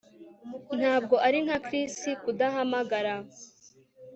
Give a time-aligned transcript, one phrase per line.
[0.77, 3.13] Ntabwo ari nka Chris kudahamagara